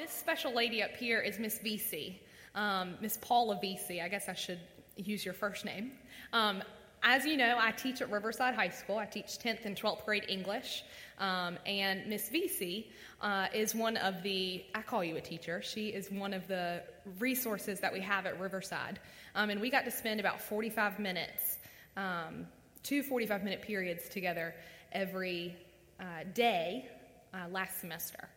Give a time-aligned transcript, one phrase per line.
[0.00, 2.20] This special lady up here is Miss VC,
[2.54, 4.02] um, Miss Paula VC.
[4.02, 4.58] I guess I should
[4.96, 5.92] use your first name.
[6.32, 6.62] Um,
[7.02, 8.96] as you know, I teach at Riverside High School.
[8.96, 10.84] I teach 10th and 12th grade English.
[11.18, 12.86] Um, and Miss VC
[13.20, 16.82] uh, is one of the, I call you a teacher, she is one of the
[17.18, 19.00] resources that we have at Riverside.
[19.34, 21.58] Um, and we got to spend about 45 minutes,
[21.98, 22.46] um,
[22.82, 24.54] two 45 minute periods together
[24.92, 25.58] every
[26.00, 26.88] uh, day
[27.34, 28.30] uh, last semester.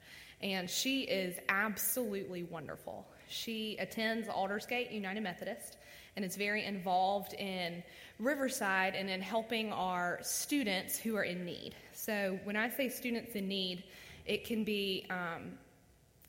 [0.43, 3.07] And she is absolutely wonderful.
[3.29, 5.77] She attends Aldersgate United Methodist
[6.17, 7.81] and is very involved in
[8.19, 11.75] Riverside and in helping our students who are in need.
[11.93, 13.85] So, when I say students in need,
[14.25, 15.53] it can be um,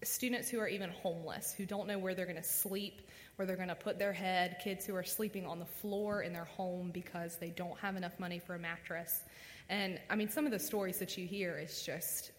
[0.05, 3.03] students who are even homeless, who don't know where they're going to sleep,
[3.37, 6.33] where they're going to put their head, kids who are sleeping on the floor in
[6.33, 9.25] their home because they don't have enough money for a mattress.
[9.69, 12.31] And I mean, some of the stories that you hear is just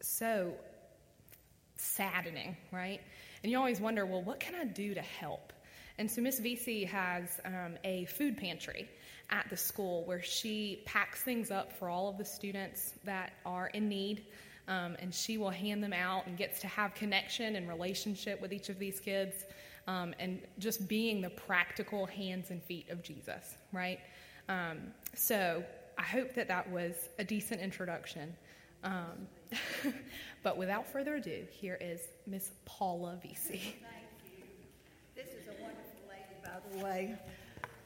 [0.00, 0.52] so
[1.76, 3.00] saddening, right?
[3.42, 5.52] And you always wonder, well, what can I do to help?
[5.98, 8.88] And so Miss VC has um, a food pantry
[9.30, 13.68] at the school where she packs things up for all of the students that are
[13.68, 14.26] in need.
[14.66, 18.52] Um, and she will hand them out and gets to have connection and relationship with
[18.52, 19.44] each of these kids
[19.86, 24.00] um, and just being the practical hands and feet of Jesus, right?
[24.48, 24.78] Um,
[25.14, 25.62] so
[25.98, 28.34] I hope that that was a decent introduction.
[30.44, 33.58] But without further ado, here is Miss Paula you.
[35.16, 37.16] This is a wonderful lady, by the way,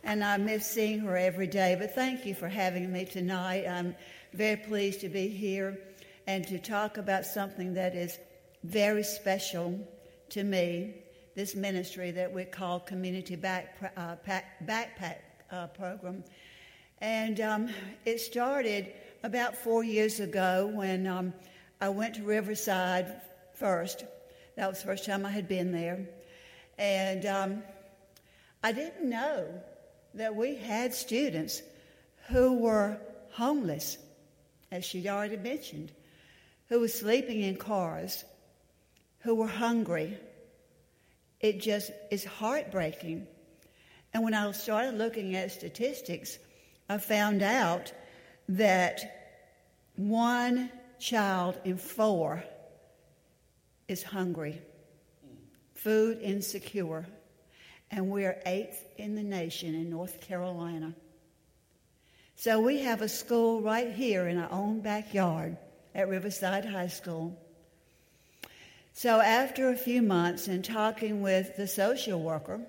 [0.03, 1.77] and I miss seeing her every day.
[1.79, 3.65] But thank you for having me tonight.
[3.69, 3.95] I'm
[4.33, 5.79] very pleased to be here
[6.27, 8.19] and to talk about something that is
[8.65, 9.79] very special
[10.31, 10.95] to me
[11.37, 14.17] this ministry that we call Community Back, uh,
[14.67, 15.19] Backpack
[15.53, 16.25] uh, Program.
[17.01, 17.69] And um,
[18.05, 21.33] it started about four years ago when um,
[21.81, 23.21] I went to Riverside
[23.55, 24.05] first.
[24.57, 26.09] That was the first time I had been there.
[26.77, 27.63] And um,
[28.63, 29.47] I didn't know
[30.15, 31.63] that we had students
[32.29, 32.99] who were
[33.31, 33.99] homeless,
[34.73, 35.93] as she'd already mentioned,
[36.69, 38.25] who were sleeping in cars,
[39.21, 40.19] who were hungry.
[41.41, 43.27] It just is heartbreaking.
[44.13, 46.39] And when I started looking at statistics,
[46.89, 47.93] I found out
[48.49, 49.37] that
[49.95, 52.43] one child in four
[53.87, 54.61] is hungry,
[55.75, 57.07] food insecure,
[57.91, 60.95] and we're eighth in the nation in North Carolina.
[62.37, 65.57] So we have a school right here in our own backyard
[65.95, 67.37] at Riverside High School.
[68.93, 72.61] So after a few months and talking with the social worker,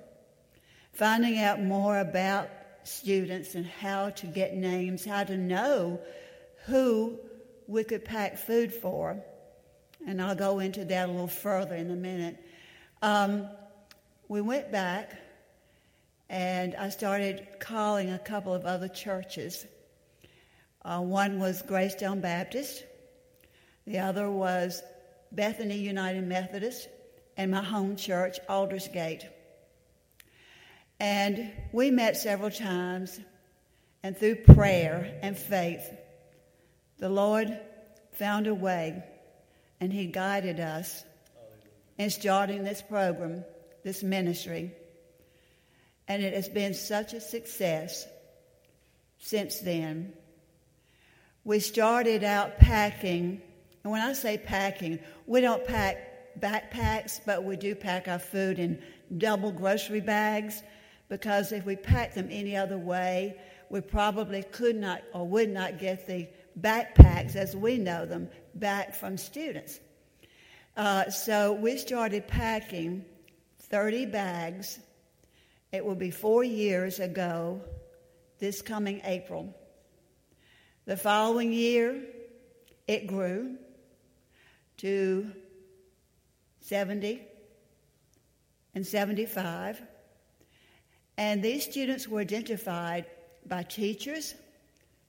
[0.93, 2.49] finding out more about
[2.83, 5.99] students and how to get names, how to know
[6.65, 7.19] who
[7.69, 9.23] we could pack food for.
[10.07, 12.43] And I'll go into that a little further in a minute.
[13.01, 13.47] Um,
[14.27, 15.13] we went back
[16.29, 19.65] and I started calling a couple of other churches.
[20.83, 22.83] Uh, one was Greystone Baptist,
[23.85, 24.81] the other was
[25.31, 26.87] Bethany United Methodist,
[27.37, 29.27] and my home church, Aldersgate.
[30.99, 33.19] And we met several times,
[34.03, 35.89] and through prayer and faith,
[36.99, 37.57] the Lord
[38.13, 39.03] found a way,
[39.79, 41.03] and He guided us
[41.97, 43.43] in starting this program,
[43.83, 44.71] this ministry.
[46.07, 48.05] And it has been such a success
[49.19, 50.13] since then.
[51.43, 53.41] We started out packing,
[53.83, 58.59] and when I say packing, we don't pack backpacks, but we do pack our food
[58.59, 58.81] in
[59.17, 60.61] double grocery bags
[61.09, 63.35] because if we packed them any other way,
[63.69, 66.27] we probably could not or would not get the
[66.59, 69.79] backpacks as we know them back from students.
[70.77, 73.03] Uh, so we started packing
[73.63, 74.79] 30 bags.
[75.71, 77.61] It will be four years ago,
[78.39, 79.53] this coming April.
[80.85, 82.01] The following year,
[82.87, 83.57] it grew
[84.77, 85.31] to
[86.61, 87.21] 70
[88.73, 89.81] and 75.
[91.17, 93.05] And these students were identified
[93.45, 94.33] by teachers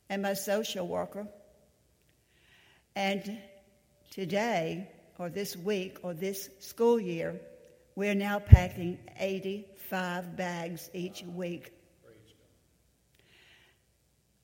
[0.08, 1.28] and by social worker.
[2.96, 3.38] And
[4.10, 7.40] today, or this week, or this school year,
[7.94, 11.72] we're now packing 85 bags each week.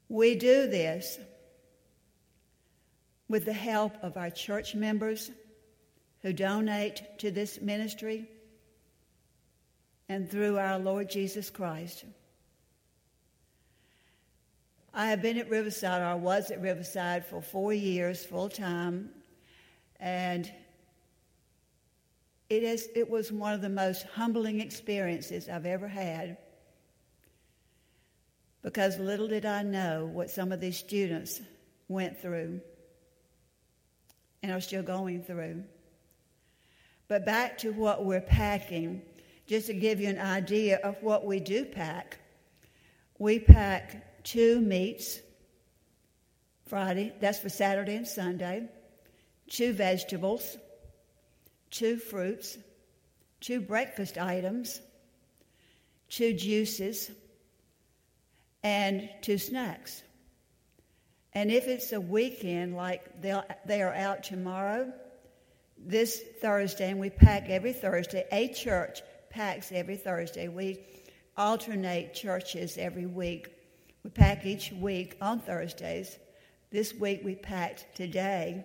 [0.08, 1.18] We do this
[3.28, 5.30] with the help of our church members
[6.22, 8.28] who donate to this ministry
[10.08, 12.04] and through our Lord Jesus Christ.
[14.98, 19.10] I have been at Riverside, or I was at Riverside, for four years full time,
[20.00, 20.50] and
[22.48, 26.38] It, is, it was one of the most humbling experiences I've ever had
[28.62, 31.40] because little did I know what some of these students
[31.88, 32.60] went through
[34.42, 35.64] and are still going through.
[37.08, 39.02] But back to what we're packing,
[39.46, 42.18] just to give you an idea of what we do pack.
[43.18, 45.20] We pack two meats
[46.66, 48.68] Friday, that's for Saturday and Sunday,
[49.48, 50.56] two vegetables,
[51.70, 52.58] two fruits,
[53.40, 54.80] two breakfast items,
[56.08, 57.08] two juices,
[58.64, 60.02] and two snacks.
[61.32, 64.92] And if it's a weekend, like they are out tomorrow,
[65.78, 70.48] this Thursday, and we pack every Thursday, a church packs every Thursday.
[70.48, 70.80] We
[71.36, 73.52] alternate churches every week.
[74.06, 76.20] We pack each week on Thursdays.
[76.70, 78.64] This week we packed today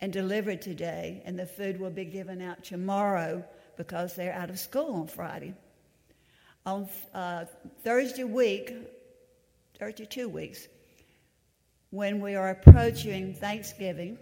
[0.00, 3.44] and delivered today, and the food will be given out tomorrow
[3.76, 5.52] because they're out of school on Friday.
[6.64, 7.44] On uh,
[7.82, 8.74] Thursday week,
[9.78, 10.66] 32 weeks,
[11.90, 14.16] when we are approaching Thanksgiving,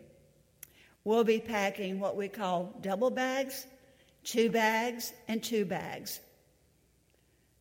[1.05, 3.65] we'll be packing what we call double bags,
[4.25, 6.19] two bags, and two bags.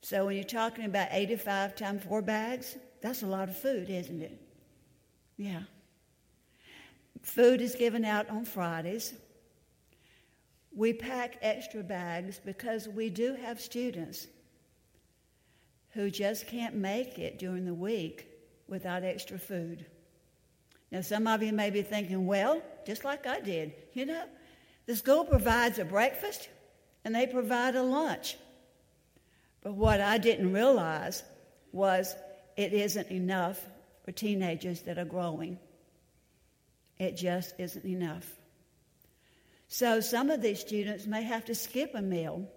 [0.01, 4.21] So when you're talking about 85 times four bags, that's a lot of food, isn't
[4.21, 4.41] it?
[5.37, 5.61] Yeah.
[7.21, 9.13] Food is given out on Fridays.
[10.75, 14.27] We pack extra bags because we do have students
[15.91, 18.27] who just can't make it during the week
[18.67, 19.85] without extra food.
[20.91, 24.23] Now, some of you may be thinking, well, just like I did, you know,
[24.85, 26.49] the school provides a breakfast
[27.05, 28.37] and they provide a lunch.
[29.61, 31.23] But what I didn't realize
[31.71, 32.15] was
[32.57, 33.63] it isn't enough
[34.03, 35.59] for teenagers that are growing.
[36.97, 38.27] It just isn't enough.
[39.67, 42.47] So some of these students may have to skip a meal.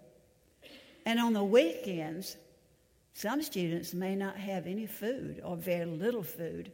[1.06, 2.36] And on the weekends,
[3.12, 6.72] some students may not have any food or very little food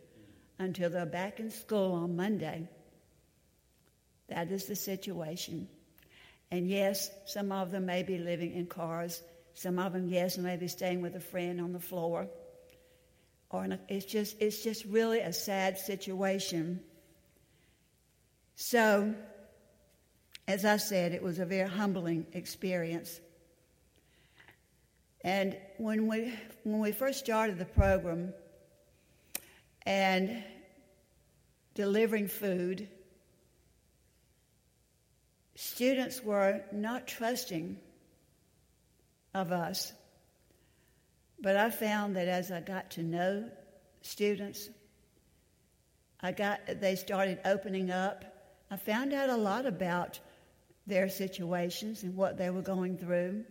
[0.58, 2.68] until they're back in school on Monday.
[4.28, 5.68] That is the situation.
[6.50, 9.22] And yes, some of them may be living in cars.
[9.60, 12.28] Some of them, yes, may be staying with a friend on the floor.
[13.50, 16.80] Or a, it's just it's just really a sad situation.
[18.56, 19.14] So,
[20.48, 23.20] as I said, it was a very humbling experience.
[25.20, 26.32] And when we,
[26.64, 28.32] when we first started the program
[29.84, 30.42] and
[31.74, 32.88] delivering food,
[35.54, 37.76] students were not trusting
[39.34, 39.92] of us.
[41.40, 43.50] But I found that as I got to know
[44.02, 44.68] students,
[46.20, 48.24] I got they started opening up.
[48.70, 50.20] I found out a lot about
[50.86, 53.44] their situations and what they were going through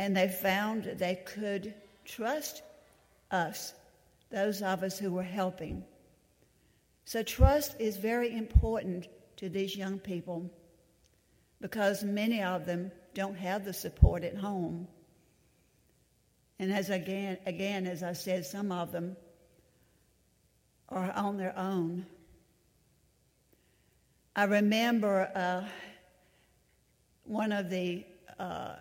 [0.00, 1.74] and they found they could
[2.06, 2.62] trust
[3.30, 3.74] us,
[4.30, 5.84] those of us who were helping.
[7.04, 10.50] So, trust is very important to these young people
[11.60, 14.88] because many of them don't have the support at home.
[16.58, 19.16] And as again, again, as I said, some of them
[20.88, 22.06] are on their own.
[24.36, 25.64] I remember uh,
[27.24, 28.04] one of the
[28.38, 28.76] uh,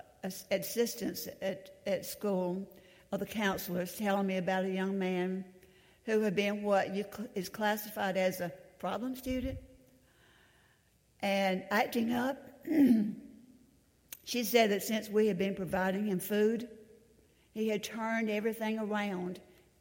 [0.52, 2.68] assistants at, at school
[3.12, 5.46] or the counselors telling me about a young man
[6.06, 7.06] who had been what you,
[7.36, 9.58] is classified as a problem student
[11.22, 12.49] and acting up.
[14.24, 16.68] she said that since we had been providing him food,
[17.54, 19.40] he had turned everything around.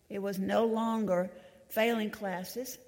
[0.08, 1.30] It was no longer
[1.68, 2.78] failing classes,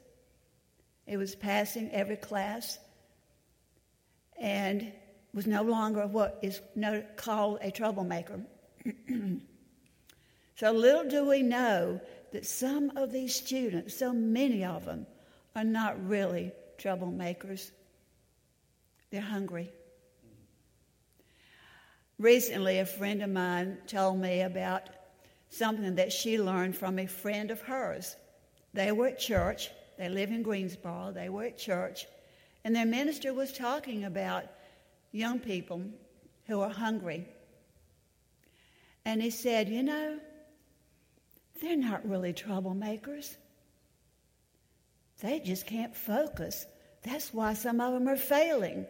[1.06, 2.78] it was passing every class.
[4.38, 4.92] And
[5.32, 6.60] was no longer what is
[7.16, 8.40] called a troublemaker.
[10.56, 12.00] so little do we know
[12.32, 15.06] that some of these students, so many of them,
[15.54, 17.70] are not really troublemakers.
[19.10, 19.70] They're hungry.
[22.20, 24.90] Recently, a friend of mine told me about
[25.48, 28.14] something that she learned from a friend of hers.
[28.74, 32.04] They were at church, they live in Greensboro, they were at church,
[32.62, 34.44] and their minister was talking about
[35.12, 35.82] young people
[36.46, 37.26] who are hungry.
[39.06, 40.18] And he said, You know,
[41.62, 43.34] they're not really troublemakers.
[45.22, 46.66] They just can't focus.
[47.02, 48.84] That's why some of them are failing.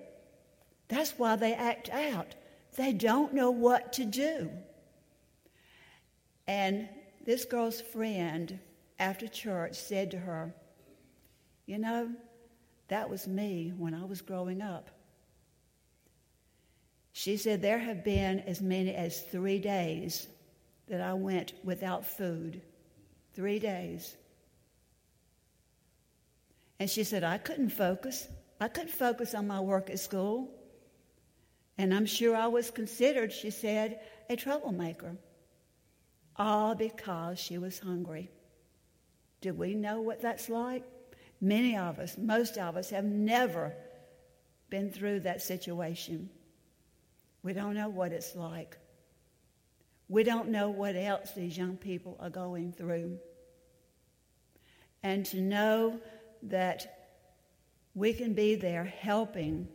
[0.88, 2.34] That's why they act out.
[2.76, 4.50] They don't know what to do.
[6.46, 6.88] And
[7.24, 8.58] this girl's friend,
[8.98, 10.54] after church, said to her,
[11.66, 12.10] You know,
[12.88, 14.90] that was me when I was growing up.
[17.12, 20.26] She said, There have been as many as three days
[20.88, 22.62] that I went without food.
[23.34, 24.16] Three days.
[26.80, 28.26] And she said, I couldn't focus.
[28.60, 30.50] I couldn't focus on my work at school.
[31.80, 35.16] And I'm sure I was considered, she said, a troublemaker.
[36.36, 38.28] All because she was hungry.
[39.40, 40.84] Do we know what that's like?
[41.40, 43.72] Many of us, most of us, have never
[44.68, 46.28] been through that situation.
[47.42, 48.76] We don't know what it's like.
[50.06, 53.18] We don't know what else these young people are going through.
[55.02, 55.98] And to know
[56.42, 57.08] that
[57.94, 59.66] we can be there helping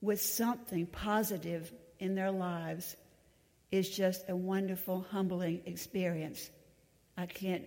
[0.00, 2.96] with something positive in their lives
[3.70, 6.50] is just a wonderful, humbling experience.
[7.16, 7.64] I can't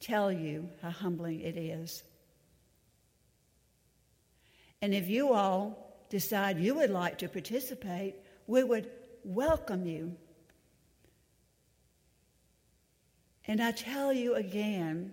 [0.00, 2.02] tell you how humbling it is.
[4.80, 8.14] And if you all decide you would like to participate,
[8.46, 8.88] we would
[9.24, 10.16] welcome you.
[13.46, 15.12] And I tell you again,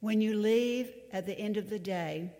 [0.00, 2.32] when you leave at the end of the day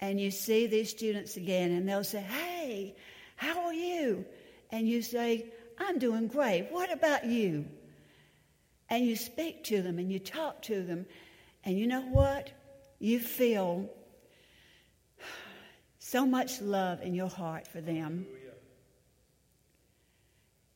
[0.00, 2.94] and you see these students again and they'll say, Hey,
[3.36, 4.24] how are you?
[4.70, 5.46] And you say,
[5.78, 6.68] I'm doing great.
[6.70, 7.66] What about you?
[8.88, 11.06] And you speak to them and you talk to them.
[11.64, 12.50] And you know what?
[12.98, 13.90] You feel
[15.98, 18.26] so much love in your heart for them.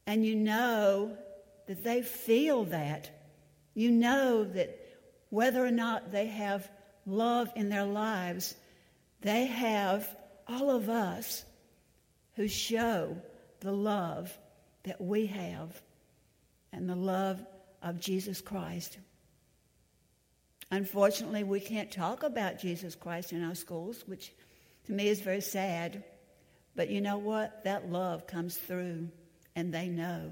[0.06, 1.16] And you know
[1.68, 3.10] that they feel that.
[3.74, 4.76] You know that
[5.28, 6.68] whether or not they have
[7.06, 8.56] love in their lives,
[9.20, 10.08] they have
[10.48, 11.44] all of us
[12.36, 13.16] who show
[13.60, 14.36] the love
[14.84, 15.80] that we have
[16.72, 17.44] and the love
[17.82, 18.98] of Jesus Christ.
[20.70, 24.32] Unfortunately, we can't talk about Jesus Christ in our schools, which
[24.86, 26.04] to me is very sad.
[26.76, 27.64] But you know what?
[27.64, 29.08] That love comes through,
[29.56, 30.30] and they know.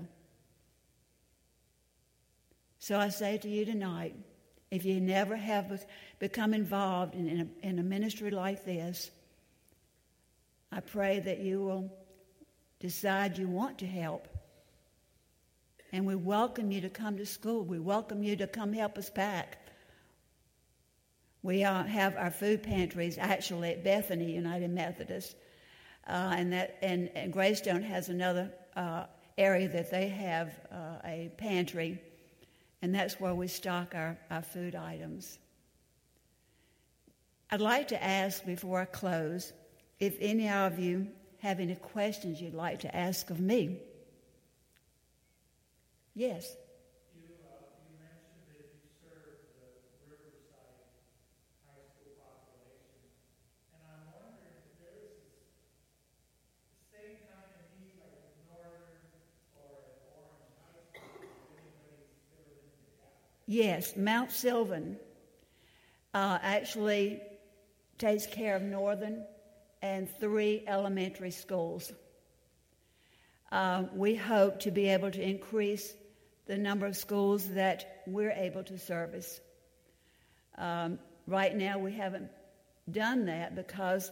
[2.78, 4.14] So I say to you tonight
[4.71, 5.85] if you never have
[6.19, 9.11] become involved in a, in a ministry like this,
[10.73, 11.93] I pray that you will
[12.81, 14.29] decide you want to help.
[15.93, 17.65] And we welcome you to come to school.
[17.65, 19.59] We welcome you to come help us pack.
[21.43, 25.37] We uh, have our food pantries actually at Bethany United Methodist,
[26.07, 29.05] uh, and that and, and, Greystone has another uh,
[29.39, 32.03] area that they have uh, a pantry,
[32.83, 35.39] and that's where we stock our, our food items.
[37.50, 39.52] I'd like to ask before I close
[39.99, 43.78] if any of you have any questions you'd like to ask of me.
[46.14, 46.55] Yes.
[63.47, 64.99] Yes, Mount Sylvan
[66.12, 67.23] uh, actually
[67.99, 69.25] takes care of Northern
[69.83, 71.93] and three elementary schools.
[73.50, 75.93] Uh, we hope to be able to increase
[76.47, 79.40] the number of schools that we're able to service.
[80.57, 82.31] Um, right now, we haven't
[82.90, 84.11] done that because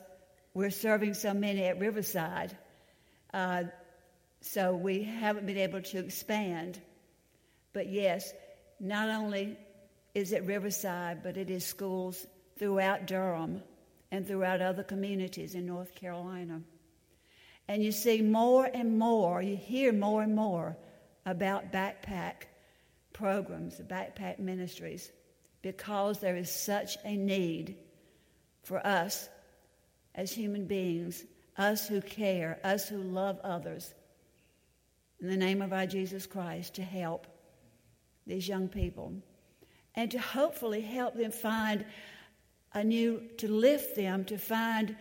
[0.54, 2.56] we're serving so many at Riverside.
[3.32, 3.64] Uh,
[4.40, 6.80] so we haven't been able to expand.
[7.72, 8.32] But yes,
[8.80, 9.58] not only
[10.14, 12.26] is it Riverside, but it is schools
[12.58, 13.62] throughout Durham
[14.10, 16.60] and throughout other communities in North Carolina.
[17.68, 20.76] And you see more and more, you hear more and more
[21.24, 22.44] about backpack
[23.12, 25.10] programs, backpack ministries,
[25.62, 27.76] because there is such a need
[28.62, 29.28] for us
[30.14, 31.24] as human beings,
[31.58, 33.94] us who care, us who love others,
[35.20, 37.26] in the name of our Jesus Christ, to help
[38.26, 39.12] these young people,
[39.94, 41.84] and to hopefully help them find
[42.76, 44.94] a new, to lift them to find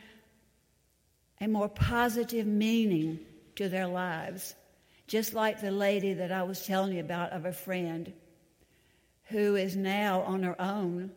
[1.41, 3.19] a more positive meaning
[3.55, 4.55] to their lives.
[5.07, 8.13] Just like the lady that I was telling you about of a friend
[9.25, 11.11] who is now on her own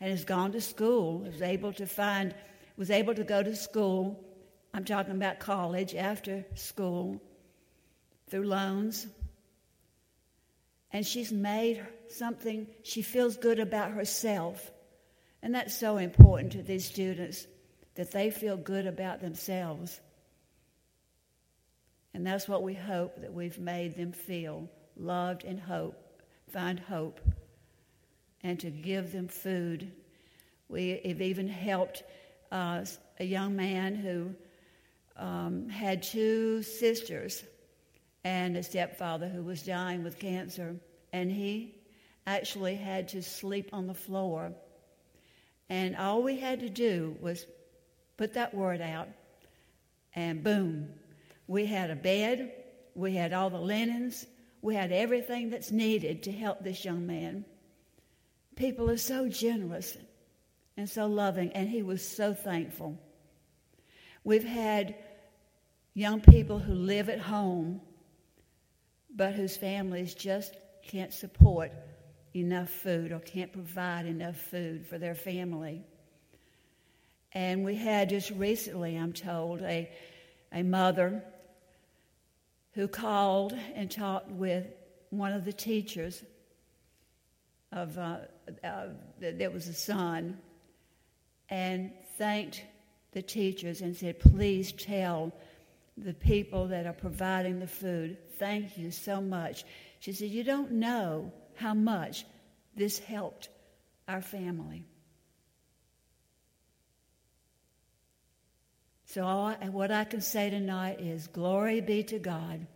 [0.00, 2.34] and has gone to school, is able to find,
[2.76, 4.18] was able to go to school.
[4.74, 7.20] I'm talking about college after school
[8.28, 9.06] through loans
[10.92, 14.72] and she's made something, she feels good about herself.
[15.42, 17.46] And that's so important to these students
[17.94, 20.00] that they feel good about themselves.
[22.12, 25.96] And that's what we hope that we've made them feel loved and hope,
[26.52, 27.20] find hope,
[28.42, 29.92] and to give them food.
[30.68, 32.02] We have even helped
[32.50, 32.84] uh,
[33.18, 34.34] a young man who
[35.16, 37.42] um, had two sisters
[38.24, 40.76] and a stepfather who was dying with cancer,
[41.12, 41.74] and he
[42.26, 44.52] actually had to sleep on the floor.
[45.70, 47.46] And all we had to do was
[48.16, 49.08] put that word out,
[50.16, 50.88] and boom,
[51.46, 52.52] we had a bed,
[52.96, 54.26] we had all the linens,
[54.62, 57.44] we had everything that's needed to help this young man.
[58.56, 59.96] People are so generous
[60.76, 62.98] and so loving, and he was so thankful.
[64.24, 64.96] We've had
[65.94, 67.80] young people who live at home,
[69.14, 71.72] but whose families just can't support
[72.34, 75.82] enough food or can't provide enough food for their family.
[77.32, 79.88] And we had just recently, I'm told, a,
[80.52, 81.22] a mother
[82.72, 84.66] who called and talked with
[85.10, 86.22] one of the teachers
[87.72, 88.18] of uh,
[88.64, 88.86] uh,
[89.20, 90.38] there was a son
[91.48, 92.64] and thanked
[93.12, 95.32] the teachers and said, Please tell
[95.96, 99.64] the people that are providing the food, thank you so much.
[99.98, 102.24] She said, You don't know how much
[102.74, 103.50] this helped
[104.08, 104.84] our family.
[109.04, 112.54] So, all, what I can say tonight is glory be to God.
[112.54, 112.66] Amen.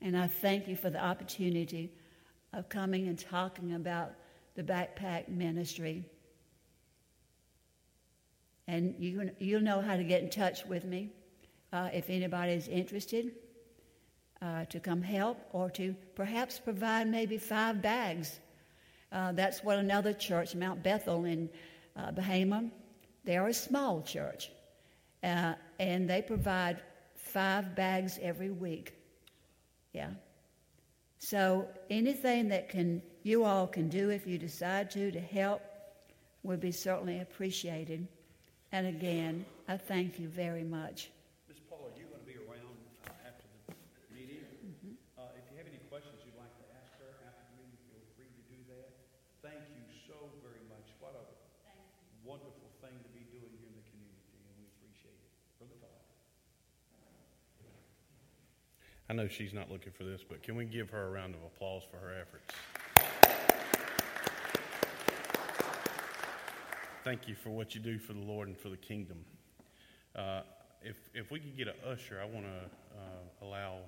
[0.00, 1.92] And I thank you for the opportunity
[2.52, 4.12] of coming and talking about
[4.54, 6.04] the backpack ministry.
[8.66, 11.10] And you, you'll know how to get in touch with me
[11.72, 13.32] uh, if anybody is interested
[14.42, 18.38] uh, to come help or to perhaps provide maybe five bags.
[19.12, 21.48] Uh, that's what another church, Mount Bethel in
[21.96, 22.64] uh, Bahama,
[23.24, 24.50] they are a small church.
[25.22, 26.82] Uh, and they provide
[27.14, 28.92] five bags every week.
[29.92, 30.10] Yeah.
[31.18, 35.62] So anything that can you all can do if you decide to to help
[36.44, 38.06] would be certainly appreciated.
[38.70, 41.10] And again, I thank you very much.
[41.48, 41.58] Ms.
[41.68, 43.74] Paula, you're going to be around uh, after the
[44.14, 44.46] meeting.
[44.62, 44.94] Mm-hmm.
[45.18, 48.04] Uh, if you have any questions you'd like to ask her after the meeting, feel
[48.14, 48.86] free to do that.
[49.42, 50.86] Thank you so very much.
[51.02, 51.24] What a
[52.22, 55.30] wonderful thing to be doing here in the community, and we appreciate it.
[55.58, 56.06] Brother Todd.
[59.08, 61.42] I know she's not looking for this, but can we give her a round of
[61.44, 62.52] applause for her efforts?
[67.04, 69.18] Thank you for what you do for the Lord and for the kingdom.
[70.16, 70.40] Uh,
[70.82, 73.78] if, if we could get an usher, I want to uh, allow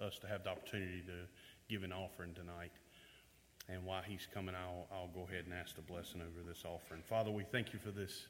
[0.00, 1.26] us to have the opportunity to
[1.68, 2.70] give an offering tonight.
[3.68, 7.02] And while he's coming, I'll, I'll go ahead and ask the blessing over this offering.
[7.02, 8.26] Father, we thank you for this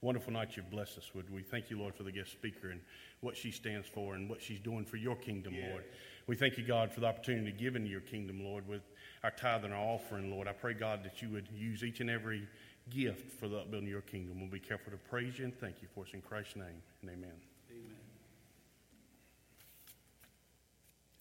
[0.00, 1.30] wonderful night you've blessed us with.
[1.30, 2.80] We thank you, Lord, for the guest speaker and
[3.20, 5.70] what she stands for and what she's doing for your kingdom, yeah.
[5.70, 5.84] Lord.
[6.26, 8.82] We thank you, God, for the opportunity given to give into your kingdom, Lord, with
[9.22, 10.48] our tithe and our offering, Lord.
[10.48, 12.46] I pray, God, that you would use each and every
[12.90, 14.40] gift for the upbuilding of your kingdom.
[14.40, 17.10] We'll be careful to praise you and thank you for us in Christ's name and
[17.10, 17.32] amen.
[17.70, 17.96] Amen.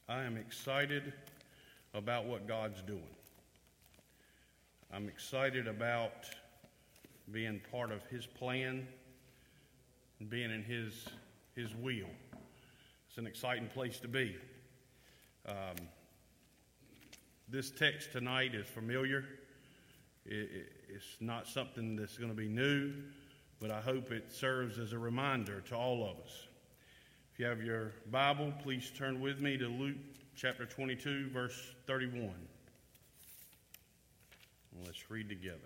[0.09, 1.13] I am excited
[1.93, 3.15] about what God's doing.
[4.91, 6.29] I'm excited about
[7.31, 8.87] being part of His plan
[10.19, 11.07] and being in His,
[11.55, 12.09] His will.
[13.07, 14.35] It's an exciting place to be.
[15.47, 15.75] Um,
[17.49, 19.25] this text tonight is familiar.
[20.25, 22.93] It, it, it's not something that's going to be new,
[23.59, 26.47] but I hope it serves as a reminder to all of us.
[27.33, 29.97] If you have your Bible, please turn with me to Luke
[30.35, 32.31] chapter 22, verse 31.
[34.85, 35.57] Let's read together.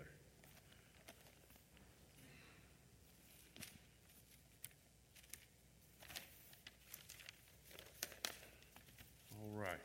[9.40, 9.78] All right.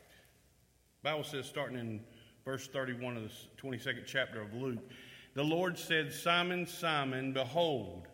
[1.04, 2.00] Bible says, starting in
[2.46, 3.30] verse 31 of the
[3.62, 4.78] 22nd chapter of Luke,
[5.34, 8.08] the Lord said, Simon, Simon, behold,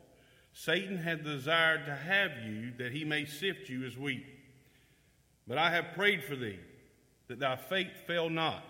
[0.52, 4.26] Satan hath desired to have you that he may sift you as wheat.
[5.46, 6.58] But I have prayed for thee,
[7.28, 8.64] that thy faith fail not.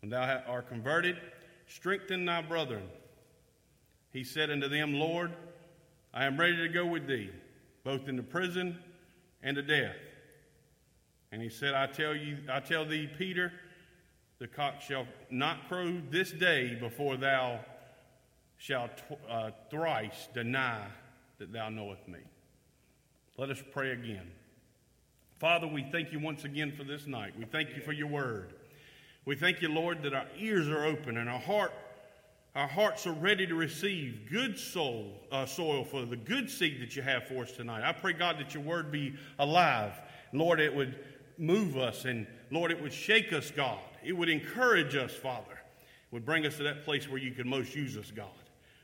[0.00, 1.18] When thou art converted,
[1.66, 2.88] strengthen thy brethren.
[4.10, 5.32] He said unto them, Lord,
[6.14, 7.30] I am ready to go with thee,
[7.84, 8.78] both into prison
[9.42, 9.96] and to death.
[11.34, 13.52] And he said, I tell you, I tell thee, Peter,
[14.38, 17.58] the cock shall not crow this day before thou
[18.56, 20.80] shalt uh, thrice deny
[21.40, 22.20] that thou knowest me.
[23.36, 24.30] Let us pray again.
[25.40, 27.36] Father, we thank you once again for this night.
[27.36, 28.54] We thank you for your word.
[29.24, 31.72] We thank you, Lord, that our ears are open and our heart,
[32.54, 36.94] our hearts are ready to receive good soul, uh, soil for the good seed that
[36.94, 37.82] you have for us tonight.
[37.82, 39.94] I pray, God, that your word be alive.
[40.32, 40.96] Lord, it would
[41.38, 43.82] move us and Lord, it would shake us, God.
[44.04, 45.52] It would encourage us, Father.
[45.52, 48.28] It would bring us to that place where you can most use us, God.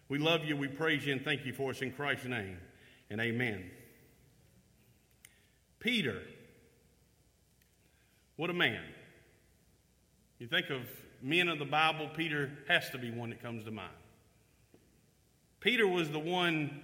[0.09, 2.59] We love you, we praise you, and thank you for us in Christ's name.
[3.11, 3.71] And amen.
[5.79, 6.23] Peter,
[8.37, 8.83] what a man.
[10.39, 10.83] You think of
[11.23, 13.93] men of the Bible, Peter has to be one that comes to mind.
[15.61, 16.83] Peter was the one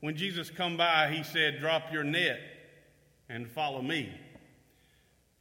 [0.00, 2.40] when Jesus come by, he said, "Drop your net
[3.28, 4.12] and follow me."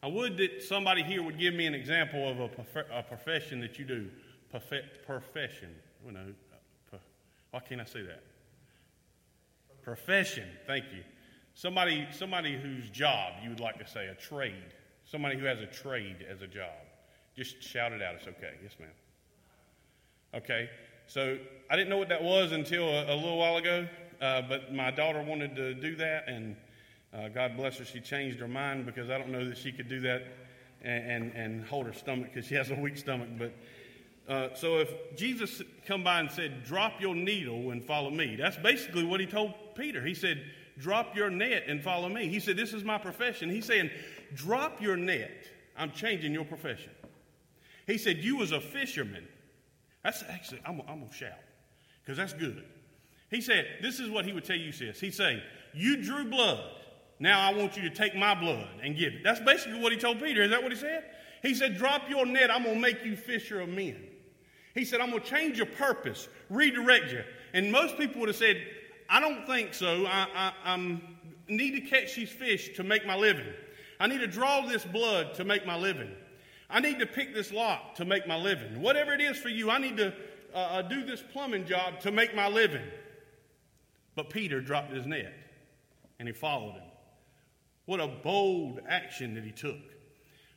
[0.03, 3.59] I would that somebody here would give me an example of a, prof- a profession
[3.61, 4.07] that you do.
[4.53, 5.69] Profe- profession.
[6.05, 6.33] You know,
[6.93, 6.97] uh,
[7.51, 8.23] why can't I say that?
[9.83, 10.47] Profession.
[10.67, 11.03] Thank you.
[11.55, 14.75] Somebody, somebody whose job you would like to say a trade.
[15.05, 16.69] Somebody who has a trade as a job.
[17.35, 18.15] Just shout it out.
[18.15, 18.53] It's okay.
[18.61, 18.89] Yes, ma'am.
[20.35, 20.69] Okay.
[21.07, 21.37] So
[21.69, 23.87] I didn't know what that was until a, a little while ago,
[24.21, 26.55] uh, but my daughter wanted to do that, and
[27.17, 29.89] uh, God bless her, she changed her mind because I don't know that she could
[29.89, 30.23] do that
[30.83, 33.29] and, and, and hold her stomach because she has a weak stomach.
[33.37, 33.53] But
[34.31, 38.57] uh, so if Jesus come by and said, "Drop your needle and follow me," that's
[38.57, 40.05] basically what he told Peter.
[40.05, 40.43] He said,
[40.77, 43.89] "Drop your net and follow me." He said, "This is my profession." He's saying,
[44.35, 45.47] "Drop your net.
[45.77, 46.91] I'm changing your profession."
[47.87, 49.27] He said, "You was a fisherman."
[50.03, 51.31] That's actually I'm, I'm gonna shout
[52.03, 52.63] because that's good.
[53.31, 55.41] He said, "This is what he would tell you, sis." He'd say,
[55.73, 56.76] "You drew blood."
[57.19, 59.23] Now I want you to take my blood and give it.
[59.23, 60.43] That's basically what he told Peter.
[60.43, 61.03] Is that what he said?
[61.41, 62.51] He said, Drop your net.
[62.51, 63.97] I'm going to make you fisher of men.
[64.73, 67.23] He said, I'm going to change your purpose, redirect you.
[67.53, 68.61] And most people would have said,
[69.09, 70.05] I don't think so.
[70.05, 71.01] I, I I'm,
[71.47, 73.47] need to catch these fish to make my living.
[73.99, 76.11] I need to draw this blood to make my living.
[76.69, 78.81] I need to pick this lock to make my living.
[78.81, 80.13] Whatever it is for you, I need to
[80.53, 82.85] uh, uh do this plumbing job to make my living.
[84.15, 85.33] But Peter dropped his net
[86.19, 86.86] and he followed him.
[87.87, 89.77] What a bold action that he took.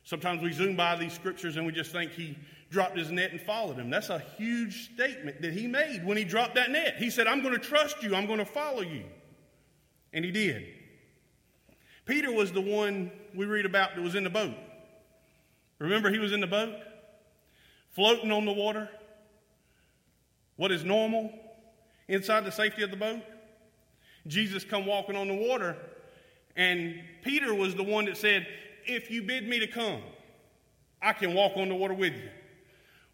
[0.03, 2.37] Sometimes we zoom by these scriptures and we just think he
[2.69, 3.89] dropped his net and followed him.
[3.89, 6.95] That's a huge statement that he made when he dropped that net.
[6.97, 9.05] He said, I'm going to trust you, I'm going to follow you.
[10.11, 10.67] And he did.
[12.05, 14.55] Peter was the one we read about that was in the boat.
[15.79, 16.75] Remember, he was in the boat,
[17.91, 18.89] floating on the water.
[20.57, 21.31] What is normal
[22.09, 23.21] inside the safety of the boat?
[24.27, 25.77] Jesus come walking on the water
[26.55, 28.47] and Peter was the one that said,
[28.85, 30.01] If you bid me to come,
[31.01, 32.29] I can walk on the water with you.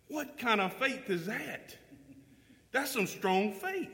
[0.10, 1.76] What kind of faith is that?
[2.72, 3.90] That's some strong faith.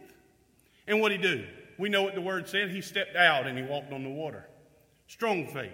[0.87, 1.45] And what he do?
[1.77, 2.69] We know what the word said.
[2.69, 4.47] He stepped out and he walked on the water.
[5.07, 5.71] Strong faith.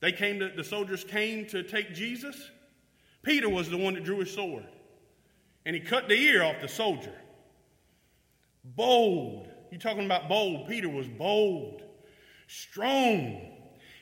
[0.00, 2.50] They came to, the soldiers came to take Jesus.
[3.22, 4.66] Peter was the one that drew his sword.
[5.64, 7.14] And he cut the ear off the soldier.
[8.64, 10.68] Bold you're talking about bold.
[10.68, 11.82] Peter was bold,
[12.46, 13.40] strong.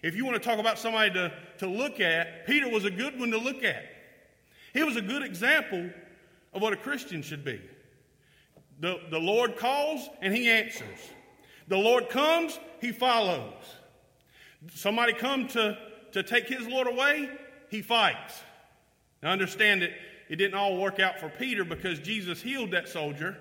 [0.02, 3.18] If you want to talk about somebody to, to look at, Peter was a good
[3.18, 3.84] one to look at.
[4.72, 5.90] He was a good example
[6.52, 7.60] of what a Christian should be.
[8.80, 10.98] The, the Lord calls and he answers.
[11.68, 13.54] The Lord comes, he follows.
[14.74, 15.78] Somebody come to,
[16.12, 17.30] to take his Lord away,
[17.70, 18.42] he fights.
[19.22, 19.90] Now understand that
[20.28, 23.36] it didn't all work out for Peter because Jesus healed that soldier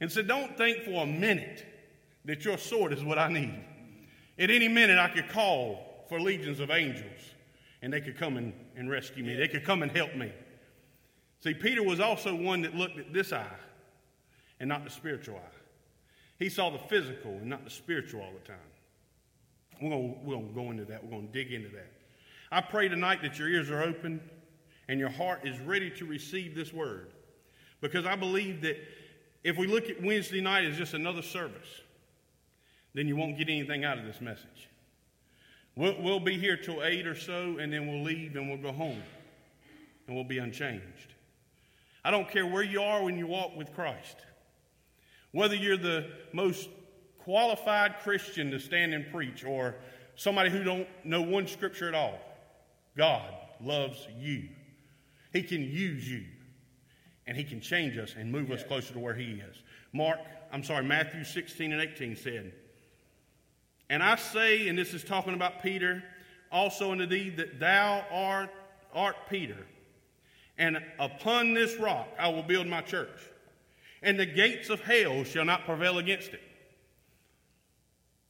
[0.00, 1.66] and said, Don't think for a minute
[2.24, 3.64] that your sword is what I need.
[4.38, 7.20] At any minute, I could call for legions of angels
[7.82, 9.34] and they could come and, and rescue me.
[9.34, 10.32] They could come and help me.
[11.40, 13.46] See, Peter was also one that looked at this eye
[14.58, 15.56] and not the spiritual eye.
[16.38, 18.56] He saw the physical and not the spiritual all the time.
[19.80, 21.04] We're going we're gonna go into that.
[21.04, 21.92] We're going to dig into that.
[22.50, 24.20] I pray tonight that your ears are open
[24.88, 27.12] and your heart is ready to receive this word.
[27.80, 28.76] Because I believe that
[29.44, 31.82] if we look at Wednesday night as just another service,
[32.94, 34.68] then you won't get anything out of this message.
[35.76, 38.72] We'll, we'll be here till 8 or so, and then we'll leave and we'll go
[38.72, 39.02] home,
[40.06, 41.14] and we'll be unchanged.
[42.04, 44.16] I don't care where you are when you walk with Christ.
[45.32, 46.68] Whether you're the most
[47.18, 49.76] qualified Christian to stand and preach or
[50.16, 52.18] somebody who don't know one scripture at all,
[52.96, 54.48] God loves you.
[55.32, 56.24] He can use you
[57.28, 59.56] and he can change us and move us closer to where he is.
[59.92, 60.18] Mark,
[60.50, 62.52] I'm sorry, Matthew 16 and 18 said,
[63.90, 66.02] And I say, and this is talking about Peter,
[66.50, 68.48] also unto thee that thou art,
[68.94, 69.66] art Peter,
[70.56, 73.20] and upon this rock I will build my church,
[74.02, 76.40] and the gates of hell shall not prevail against it.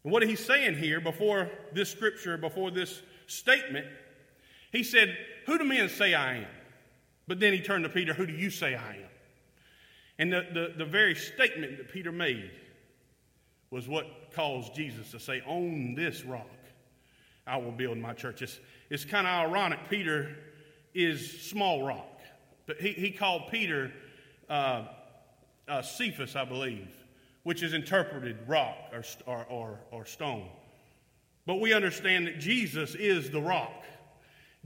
[0.03, 3.87] And what he's saying here before this scripture, before this statement,
[4.73, 6.47] he said, Who do men say I am?
[7.29, 9.11] But then he turned to Peter, Who do you say I am?
[10.19, 12.51] And the, the, the very statement that Peter made
[13.71, 16.49] was what caused Jesus to say, On this rock
[17.47, 18.43] I will build my church.
[18.43, 18.59] It's,
[18.91, 19.79] it's kind of ironic.
[19.89, 20.37] Peter
[20.95, 22.21] is small rock,
[22.67, 23.93] but he, he called Peter
[24.49, 24.87] uh,
[25.69, 26.89] uh, Cephas, I believe,
[27.43, 30.49] which is interpreted rock or, or, or, or stone.
[31.47, 33.85] But we understand that Jesus is the rock.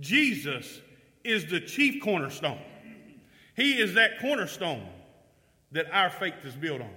[0.01, 0.81] Jesus
[1.25, 2.61] is the chief cornerstone.
[3.55, 4.89] He is that cornerstone
[5.73, 6.95] that our faith is built on.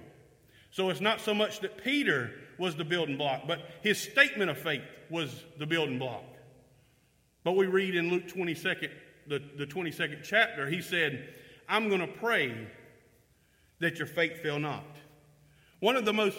[0.70, 4.58] So it's not so much that Peter was the building block, but his statement of
[4.58, 6.24] faith was the building block.
[7.44, 8.90] But we read in Luke 22nd,
[9.28, 11.28] the, the 22nd chapter, he said,
[11.68, 12.68] I'm going to pray
[13.78, 14.84] that your faith fail not.
[15.80, 16.38] One of the most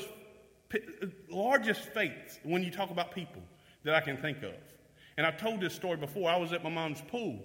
[1.29, 3.41] largest faiths when you talk about people
[3.83, 4.53] that I can think of.
[5.17, 6.29] And I've told this story before.
[6.29, 7.39] I was at my mom's pool,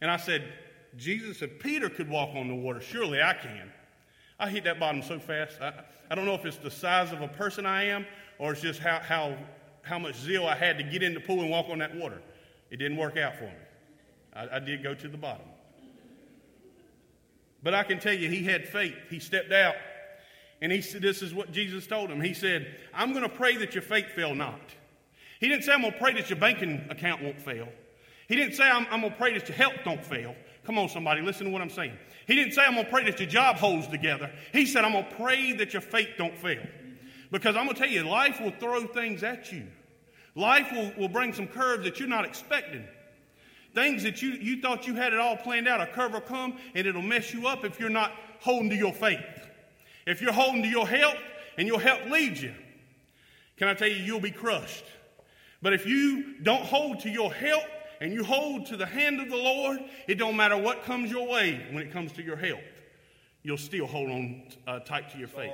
[0.00, 0.52] and I said,
[0.96, 3.70] Jesus, if Peter could walk on the water, surely I can.
[4.38, 5.60] I hit that bottom so fast.
[5.60, 5.72] I,
[6.10, 8.06] I don't know if it's the size of a person I am
[8.38, 9.36] or it's just how, how,
[9.82, 12.20] how much zeal I had to get in the pool and walk on that water.
[12.70, 13.52] It didn't work out for me.
[14.34, 15.46] I, I did go to the bottom.
[17.62, 18.94] But I can tell you, he had faith.
[19.08, 19.74] He stepped out
[20.60, 22.20] and he said, This is what Jesus told him.
[22.20, 24.60] He said, I'm going to pray that your faith fail not.
[25.40, 27.68] He didn't say, I'm going to pray that your banking account won't fail.
[28.28, 30.34] He didn't say, I'm, I'm going to pray that your health don't fail.
[30.64, 31.92] Come on, somebody, listen to what I'm saying.
[32.26, 34.30] He didn't say, I'm going to pray that your job holds together.
[34.52, 36.66] He said, I'm going to pray that your faith don't fail.
[37.30, 39.66] Because I'm going to tell you, life will throw things at you.
[40.34, 42.84] Life will, will bring some curves that you're not expecting.
[43.74, 46.56] Things that you, you thought you had it all planned out, a curve will come
[46.74, 49.20] and it'll mess you up if you're not holding to your faith.
[50.06, 51.18] If you're holding to your health
[51.58, 52.54] and your health leads you,
[53.56, 54.84] can I tell you, you'll be crushed.
[55.62, 57.64] But if you don't hold to your health
[58.00, 61.26] and you hold to the hand of the Lord, it don't matter what comes your
[61.26, 62.60] way when it comes to your health.
[63.42, 65.52] You'll still hold on uh, tight to your faith.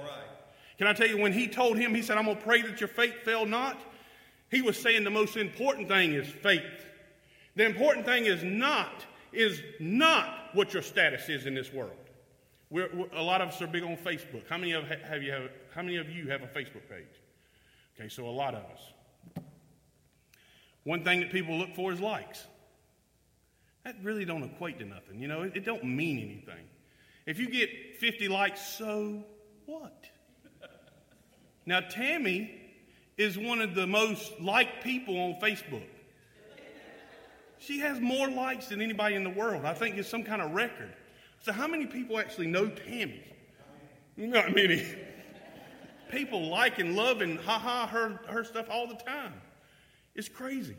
[0.79, 2.81] Can I tell you, when he told him, he said, I'm going to pray that
[2.81, 3.81] your faith fail not,
[4.51, 6.63] he was saying the most important thing is faith.
[7.55, 11.93] The important thing is not, is not what your status is in this world.
[12.71, 14.49] We're, we're, a lot of us are big on Facebook.
[14.49, 17.21] How many of, have you have, how many of you have a Facebook page?
[17.99, 18.93] Okay, so a lot of us.
[20.85, 22.45] One thing that people look for is likes.
[23.85, 25.21] That really don't equate to nothing.
[25.21, 26.65] You know, it, it don't mean anything.
[27.27, 29.25] If you get 50 likes, so
[29.67, 30.09] what?
[31.67, 32.51] now, Tammy
[33.17, 35.87] is one of the most liked people on Facebook.
[37.59, 39.65] She has more likes than anybody in the world.
[39.65, 40.93] I think it's some kind of record.
[41.43, 43.23] So, how many people actually know Tammy?
[44.17, 44.85] Not many.
[46.11, 49.33] People like and love and ha ha her, her stuff all the time.
[50.15, 50.77] It's crazy.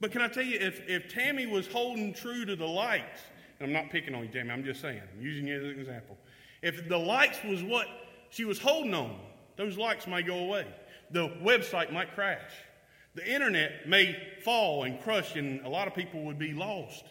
[0.00, 3.20] But can I tell you, if, if Tammy was holding true to the lights,
[3.58, 5.80] and I'm not picking on you, Tammy, I'm just saying, I'm using you as an
[5.80, 6.16] example.
[6.62, 7.86] If the lights was what
[8.30, 9.18] she was holding on,
[9.56, 10.66] those lights might go away.
[11.10, 12.52] The website might crash.
[13.14, 17.04] The internet may fall and crush, and a lot of people would be lost.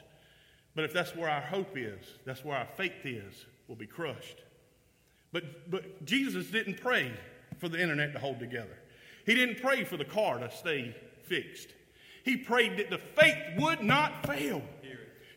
[0.75, 4.43] But if that's where our hope is, that's where our faith is, we'll be crushed.
[5.33, 7.11] But, but Jesus didn't pray
[7.57, 8.77] for the internet to hold together.
[9.25, 10.95] He didn't pray for the car to stay
[11.27, 11.69] fixed.
[12.23, 14.61] He prayed that the faith would not fail.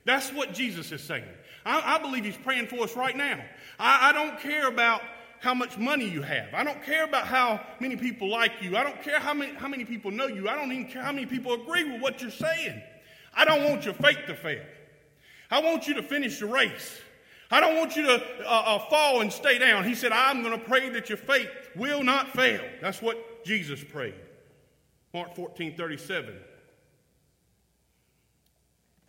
[0.04, 1.24] That's what Jesus is saying.
[1.64, 3.40] I, I believe He's praying for us right now.
[3.78, 5.02] I, I don't care about
[5.40, 6.52] how much money you have.
[6.52, 8.76] I don't care about how many people like you.
[8.76, 10.48] I don't care how many, how many people know you.
[10.48, 12.82] I don't even care how many people agree with what you're saying.
[13.34, 14.62] I don't want your faith to fail.
[15.50, 17.00] I want you to finish the race.
[17.50, 19.84] I don't want you to uh, uh, fall and stay down.
[19.84, 22.60] He said, I'm going to pray that your faith will not fail.
[22.80, 24.14] That's what Jesus prayed.
[25.12, 26.34] Mark 14 37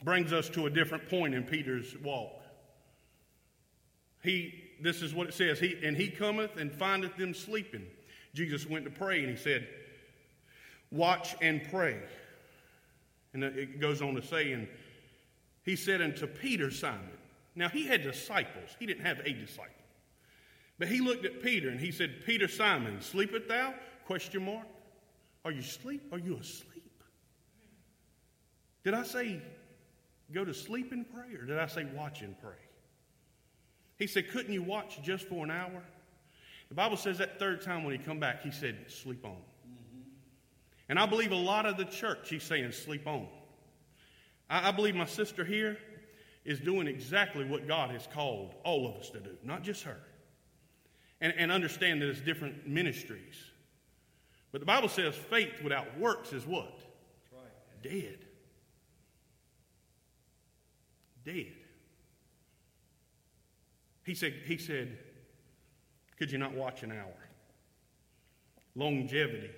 [0.04, 2.42] brings us to a different point in Peter's walk.
[4.24, 7.86] He, this is what it says, he, and he cometh and findeth them sleeping.
[8.34, 9.68] Jesus went to pray and he said,
[10.92, 12.00] Watch and pray.
[13.34, 14.68] And it goes on to say, and
[15.64, 17.00] he said unto Peter, Simon.
[17.56, 19.72] Now he had disciples, he didn't have a disciple.
[20.80, 23.74] But he looked at Peter and he said, Peter Simon, sleepeth thou?
[24.06, 24.66] Question mark.
[25.44, 26.04] Are you asleep?
[26.12, 27.04] Are you asleep?
[28.84, 29.42] Did I say
[30.32, 32.54] go to sleep and pray, or did I say watch and pray?
[33.98, 35.84] He said, Couldn't you watch just for an hour?
[36.70, 39.38] The Bible says that third time when he come back, he said, Sleep on.
[40.90, 43.28] And I believe a lot of the church, he's saying, Sleep on.
[44.50, 45.78] I, I believe my sister here
[46.44, 49.98] is doing exactly what God has called all of us to do, not just her.
[51.20, 53.36] And, and understand that it's different ministries.
[54.52, 56.80] But the Bible says faith without works is what?
[57.32, 57.84] Right.
[57.84, 58.20] Dead.
[61.24, 61.54] Dead.
[64.04, 64.98] He said, he said,
[66.18, 67.30] could you not watch an hour?
[68.76, 69.52] Longevity.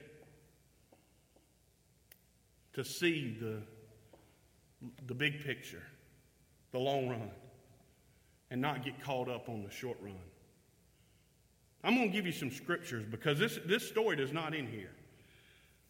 [2.73, 3.61] To see the,
[5.07, 5.83] the big picture,
[6.71, 7.31] the long run,
[8.49, 10.13] and not get caught up on the short run.
[11.83, 14.91] I'm going to give you some scriptures because this, this story does not end here.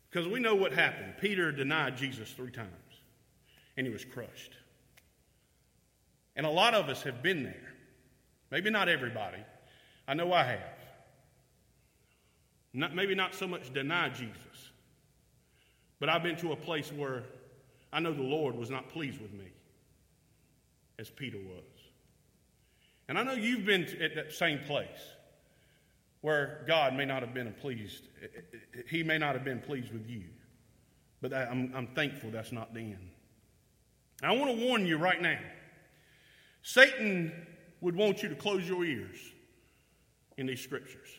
[0.10, 1.16] Because we know what happened.
[1.20, 2.70] Peter denied Jesus three times,
[3.78, 4.52] and he was crushed.
[6.36, 7.74] And a lot of us have been there.
[8.52, 9.40] Maybe not everybody.
[10.08, 10.60] I know I have.
[12.74, 14.72] Not, maybe not so much deny Jesus,
[16.00, 17.24] but I've been to a place where
[17.92, 19.46] I know the Lord was not pleased with me
[20.98, 21.64] as Peter was.
[23.08, 24.88] And I know you've been at that same place
[26.24, 28.08] where God may not have been pleased.
[28.90, 30.24] He may not have been pleased with you.
[31.22, 33.10] But I'm, I'm thankful that's not the end.
[34.24, 35.40] I want to warn you right now
[36.62, 37.34] Satan
[37.82, 39.18] would want you to close your ears
[40.38, 41.10] in these scriptures.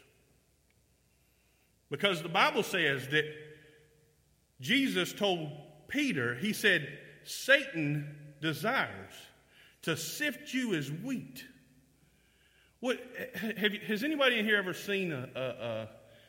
[1.91, 3.27] Because the Bible says that
[4.59, 5.51] Jesus told
[5.87, 6.89] Peter, he said,
[7.25, 9.13] Satan desires
[9.83, 11.45] to sift you as wheat.
[12.85, 12.99] What,
[13.57, 15.89] have you, has anybody in here ever seen a, a, a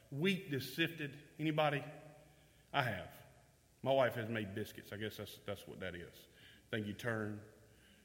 [0.10, 1.18] wheat that's sifted?
[1.38, 1.84] Anybody?
[2.72, 3.10] I have.
[3.84, 4.94] My wife has made biscuits.
[4.94, 6.14] I guess that's, that's what that is.
[6.72, 7.42] Thing you turn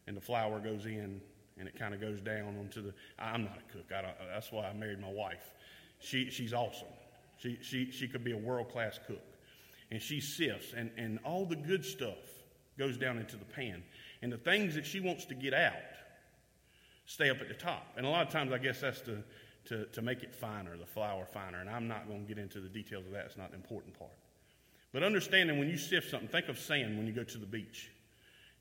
[0.08, 1.20] and the flour goes in
[1.58, 2.92] and it kind of goes down onto the.
[3.20, 3.92] I'm not a cook.
[3.96, 5.54] I don't, that's why I married my wife.
[6.00, 6.88] She, she's awesome.
[7.36, 9.22] She, she, she could be a world class cook.
[9.92, 12.18] And she sifts, and, and all the good stuff
[12.76, 13.84] goes down into the pan.
[14.22, 15.74] And the things that she wants to get out
[17.10, 17.88] stay up at the top.
[17.96, 19.18] And a lot of times, I guess that's to,
[19.66, 21.58] to, to make it finer, the flour finer.
[21.58, 23.98] And I'm not going to get into the details of that, it's not the important
[23.98, 24.12] part.
[24.92, 27.90] But understanding when you sift something, think of sand when you go to the beach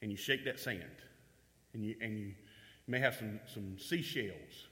[0.01, 0.83] and you shake that sand
[1.73, 2.31] and you, and you
[2.87, 4.67] may have some, some seashells.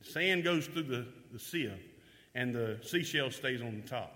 [0.00, 1.80] The sand goes through the, the sieve
[2.34, 4.12] and the seashell stays on the top.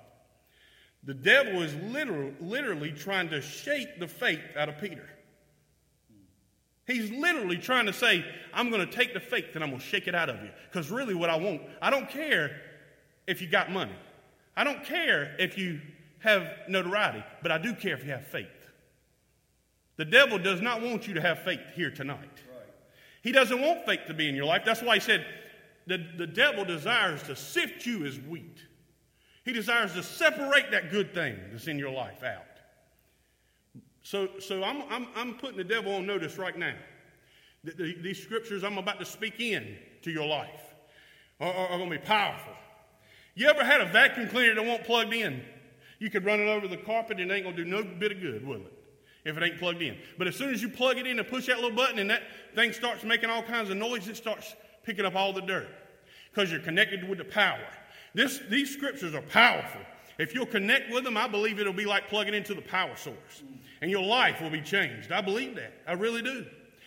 [1.04, 5.08] The devil is literal, literally trying to shake the faith out of Peter.
[6.88, 8.24] He's literally trying to say,
[8.54, 10.48] I'm going to take the faith and I'm going to shake it out of you.
[10.70, 12.62] Because really, what I want, I don't care
[13.26, 13.94] if you got money.
[14.56, 15.80] I don't care if you
[16.20, 18.46] have notoriety, but I do care if you have faith.
[19.98, 22.18] The devil does not want you to have faith here tonight.
[22.20, 22.72] Right.
[23.22, 24.62] He doesn't want faith to be in your life.
[24.64, 25.26] That's why he said
[25.86, 28.62] the, the devil desires to sift you as wheat.
[29.44, 32.44] He desires to separate that good thing that's in your life out.
[34.08, 36.72] So, so I'm, I'm, I'm putting the devil on notice right now.
[37.62, 40.62] The, the, these scriptures I'm about to speak in to your life
[41.40, 42.54] are, are, are going to be powerful.
[43.34, 45.42] You ever had a vacuum cleaner that won't plugged in?
[45.98, 48.12] You could run it over the carpet and it ain't going to do no bit
[48.12, 48.72] of good, will it?
[49.26, 49.98] If it ain't plugged in.
[50.16, 52.22] But as soon as you plug it in and push that little button and that
[52.54, 55.68] thing starts making all kinds of noise, it starts picking up all the dirt
[56.32, 57.60] because you're connected with the power.
[58.14, 59.82] This, these scriptures are powerful.
[60.18, 63.42] If you'll connect with them, I believe it'll be like plugging into the power source.
[63.80, 65.12] And your life will be changed.
[65.12, 65.72] I believe that.
[65.86, 66.44] I really do.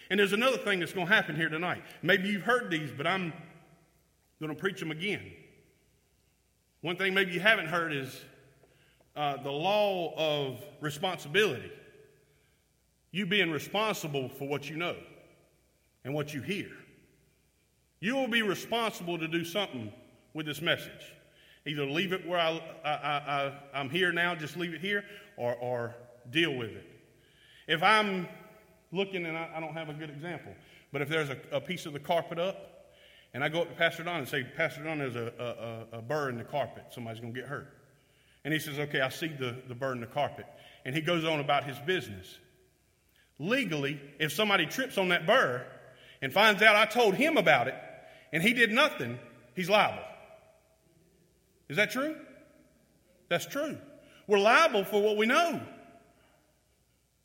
[0.09, 1.81] And there's another thing that's going to happen here tonight.
[2.01, 3.31] Maybe you've heard these, but I'm
[4.41, 5.21] going to preach them again.
[6.81, 8.19] One thing maybe you haven't heard is
[9.15, 11.71] uh, the law of responsibility.
[13.11, 14.97] You being responsible for what you know
[16.03, 16.69] and what you hear.
[18.01, 19.93] You will be responsible to do something
[20.33, 21.13] with this message.
[21.65, 25.03] Either leave it where I, I, I, am here now, just leave it here,
[25.37, 25.95] or, or
[26.31, 26.87] deal with it.
[27.67, 28.27] If I'm
[28.91, 30.53] looking, and I, I don't have a good example,
[30.91, 32.95] but if there's a, a, piece of the carpet up,
[33.33, 36.01] and I go up to Pastor Don and say, Pastor Don, there's a, a, a
[36.01, 37.71] burr in the carpet, somebody's going to get hurt.
[38.43, 40.45] And he says, Okay, I see the, the burr in the carpet.
[40.83, 42.39] And he goes on about his business.
[43.37, 45.65] Legally, if somebody trips on that burr
[46.21, 47.75] and finds out I told him about it
[48.33, 49.19] and he did nothing,
[49.55, 50.03] he's liable.
[51.71, 52.17] Is that true?
[53.29, 53.77] That's true.
[54.27, 55.61] We're liable for what we know.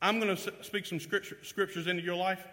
[0.00, 2.46] I'm going to speak some scripture, scriptures into your life,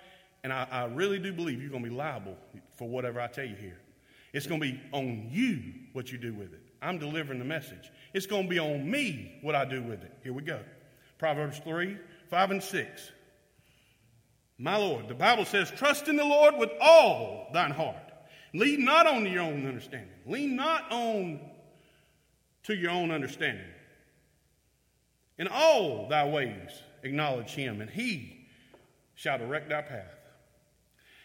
[0.43, 2.35] and I, I really do believe you're going to be liable
[2.77, 3.79] for whatever I tell you here.
[4.33, 5.61] It's going to be on you
[5.93, 6.61] what you do with it.
[6.81, 7.91] I'm delivering the message.
[8.15, 10.17] It's going to be on me what I do with it.
[10.23, 10.61] Here we go.
[11.19, 11.95] Proverbs 3,
[12.27, 13.11] 5, and 6.
[14.57, 18.11] My Lord, the Bible says, Trust in the Lord with all thine heart.
[18.55, 20.09] Lean not on your own understanding.
[20.25, 21.39] Lean not on
[22.63, 23.65] to your own understanding.
[25.37, 26.69] In all thy ways
[27.03, 28.47] acknowledge him, and he
[29.15, 30.15] shall direct thy path.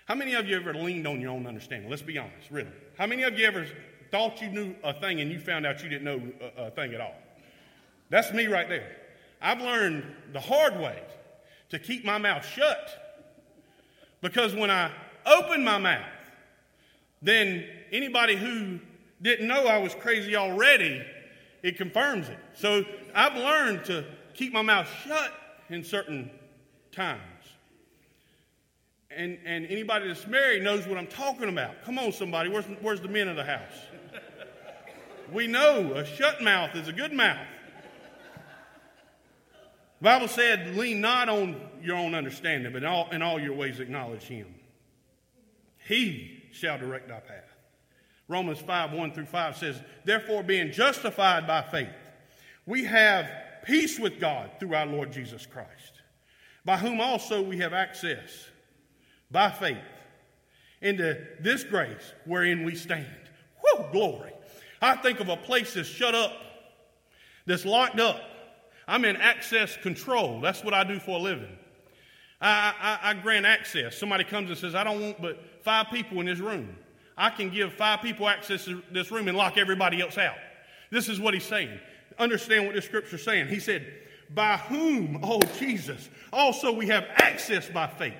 [0.06, 1.90] How many of you ever leaned on your own understanding?
[1.90, 2.70] Let's be honest, really.
[2.96, 3.66] How many of you ever
[4.10, 6.20] thought you knew a thing and you found out you didn't know
[6.56, 7.14] a, a thing at all?
[8.10, 8.96] That's me right there.
[9.40, 11.02] I've learned the hard way
[11.68, 13.08] to keep my mouth shut
[14.22, 14.90] because when I
[15.26, 16.06] open my mouth,
[17.20, 18.80] then anybody who
[19.20, 21.04] didn't know I was crazy already
[21.62, 22.38] it confirms it.
[22.54, 22.84] So
[23.14, 24.04] I've learned to
[24.34, 25.32] keep my mouth shut
[25.68, 26.30] in certain
[26.92, 27.22] times.
[29.10, 31.82] And, and anybody that's married knows what I'm talking about.
[31.84, 32.48] Come on, somebody.
[32.48, 33.72] Where's, where's the men of the house?
[35.32, 37.46] We know a shut mouth is a good mouth.
[40.00, 43.54] The Bible said, lean not on your own understanding, but in all, in all your
[43.54, 44.54] ways acknowledge him.
[45.86, 47.47] He shall direct our path.
[48.28, 51.88] Romans 5 1 through 5 says, Therefore, being justified by faith,
[52.66, 53.30] we have
[53.64, 56.02] peace with God through our Lord Jesus Christ,
[56.64, 58.48] by whom also we have access
[59.30, 59.78] by faith
[60.80, 63.06] into this grace wherein we stand.
[63.60, 64.32] Whew, glory.
[64.80, 66.32] I think of a place that's shut up,
[67.46, 68.20] that's locked up.
[68.86, 70.40] I'm in access control.
[70.40, 71.58] That's what I do for a living.
[72.40, 73.98] I, I, I grant access.
[73.98, 76.76] Somebody comes and says, I don't want but five people in this room.
[77.18, 80.36] I can give five people access to this room and lock everybody else out.
[80.90, 81.78] This is what he's saying.
[82.16, 83.48] Understand what the scripture's saying.
[83.48, 83.92] He said,
[84.32, 88.14] By whom, oh Jesus, also we have access by faith.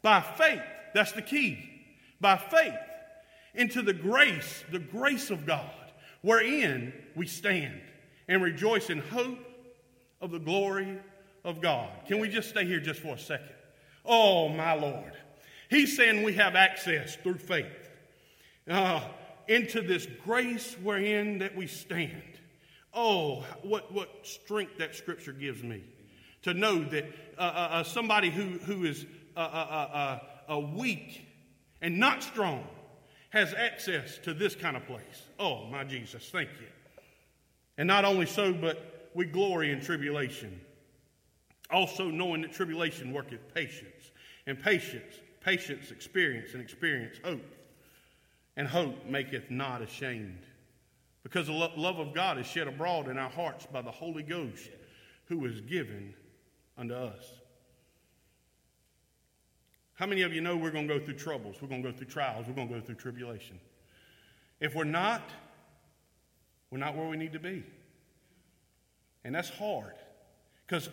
[0.00, 0.62] By faith,
[0.94, 1.68] that's the key.
[2.20, 2.74] By faith
[3.54, 5.70] into the grace, the grace of God,
[6.22, 7.80] wherein we stand
[8.28, 9.38] and rejoice in hope
[10.20, 10.98] of the glory
[11.44, 11.90] of God.
[12.06, 13.48] Can we just stay here just for a second?
[14.04, 15.12] Oh, my Lord.
[15.68, 17.83] He's saying we have access through faith
[18.68, 19.00] uh,
[19.48, 22.22] into this grace wherein that we stand.
[22.92, 25.82] Oh, what, what strength that scripture gives me
[26.42, 27.04] to know that
[27.36, 29.04] uh, uh, uh somebody who, who is
[29.36, 31.26] uh, uh, uh, weak
[31.82, 32.64] and not strong
[33.30, 35.26] has access to this kind of place.
[35.38, 36.66] Oh, my Jesus, thank you.
[37.76, 40.60] And not only so, but we glory in tribulation.
[41.70, 44.12] Also, knowing that tribulation worketh patience,
[44.46, 47.42] and patience, patience, experience, and experience, hope.
[48.56, 50.46] And hope maketh not ashamed.
[51.22, 54.70] Because the love of God is shed abroad in our hearts by the Holy Ghost,
[55.26, 56.14] who is given
[56.76, 57.24] unto us.
[59.94, 61.56] How many of you know we're going to go through troubles?
[61.62, 62.46] We're going to go through trials.
[62.46, 63.58] We're going to go through tribulation.
[64.60, 65.22] If we're not,
[66.70, 67.64] we're not where we need to be.
[69.24, 69.94] And that's hard.
[70.66, 70.90] Because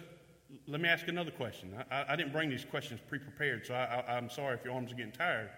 [0.67, 1.73] let me ask another question.
[1.89, 4.91] I, I, didn't bring these questions pre prepared, so I, am sorry if your arms
[4.91, 5.49] are getting tired.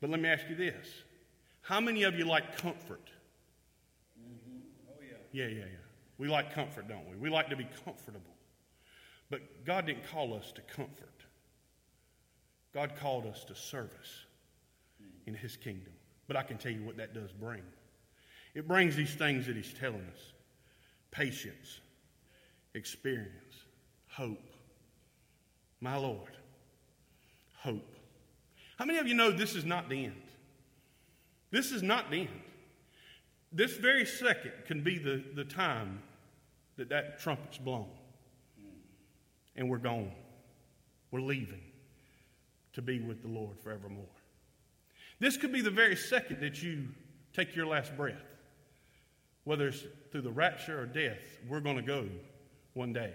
[0.00, 0.86] But let me ask you this
[1.66, 3.10] How many of you like comfort?
[4.20, 4.58] Mm-hmm.
[4.88, 5.16] Oh, yeah.
[5.44, 5.86] Yeah, yeah, yeah.
[6.16, 7.16] We like comfort, don't we?
[7.16, 8.20] We like to be comfortable.
[9.30, 11.24] But God didn't call us to comfort.
[12.72, 14.26] God called us to service
[15.26, 15.92] in His kingdom.
[16.28, 17.62] But I can tell you what that does bring.
[18.54, 20.32] It brings these things that He's telling us
[21.10, 21.80] patience,
[22.74, 23.64] experience,
[24.08, 24.52] hope.
[25.80, 26.36] My Lord,
[27.58, 27.96] hope.
[28.78, 30.25] How many of you know this is not the end?
[31.50, 32.40] This is not the end.
[33.52, 36.02] This very second can be the, the time
[36.76, 37.88] that that trumpet's blown.
[39.54, 40.12] And we're gone.
[41.10, 41.62] We're leaving
[42.74, 44.04] to be with the Lord forevermore.
[45.18, 46.88] This could be the very second that you
[47.32, 48.20] take your last breath.
[49.44, 52.06] Whether it's through the rapture or death, we're going to go
[52.74, 53.14] one day.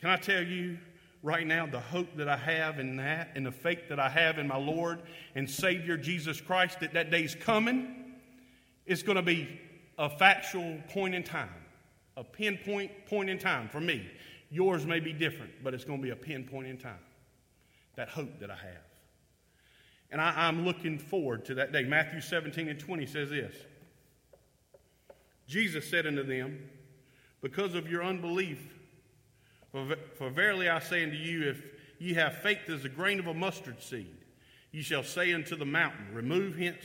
[0.00, 0.78] Can I tell you
[1.22, 4.38] right now the hope that I have in that and the faith that I have
[4.38, 5.02] in my Lord
[5.34, 8.14] and Savior Jesus Christ that that day's coming?
[8.86, 9.60] It's going to be
[9.98, 11.50] a factual point in time,
[12.16, 14.10] a pinpoint point in time for me.
[14.50, 16.98] Yours may be different, but it's going to be a pinpoint in time
[17.96, 18.90] that hope that I have.
[20.10, 21.84] And I, am looking forward to that day.
[21.84, 23.54] Matthew 17 and 20 says this
[25.46, 26.58] Jesus said unto them,
[27.42, 28.58] Because of your unbelief,
[29.72, 31.62] for, for verily I say unto you, if
[31.98, 34.16] ye have faith as a grain of a mustard seed,
[34.72, 36.84] ye shall say unto the mountain, Remove hence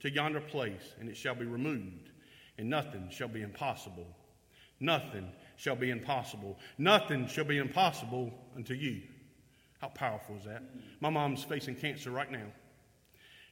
[0.00, 2.10] to yonder place, and it shall be removed,
[2.58, 4.06] and nothing shall be impossible.
[4.80, 6.58] Nothing shall be impossible.
[6.78, 9.02] Nothing shall be impossible unto you.
[9.80, 10.62] How powerful is that?
[11.00, 12.46] My mom's facing cancer right now.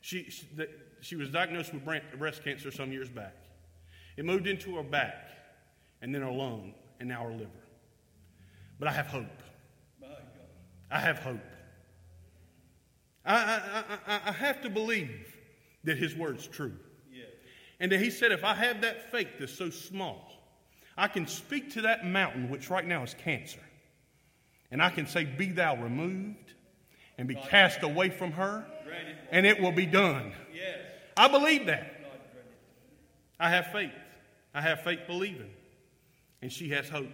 [0.00, 0.68] She, she, the,
[1.00, 1.84] she was diagnosed with
[2.18, 3.36] breast cancer some years back.
[4.16, 5.30] It moved into her back,
[6.00, 7.50] and then her lung, and now her liver.
[8.78, 9.26] But I have hope.
[10.90, 11.40] I have hope.
[13.24, 15.36] I, I, I, I have to believe
[15.84, 16.74] that his word's true.
[17.12, 17.24] Yeah.
[17.80, 20.32] And that he said, if I have that faith that's so small,
[20.96, 23.60] I can speak to that mountain, which right now is cancer,
[24.70, 26.52] and I can say, Be thou removed
[27.16, 28.66] and be cast away from her,
[29.30, 30.32] and it will be done.
[31.16, 32.00] I believe that.
[33.38, 33.92] I have faith.
[34.54, 35.50] I have faith believing.
[36.42, 37.10] And she has hope.